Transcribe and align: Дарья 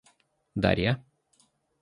Дарья 0.63 0.97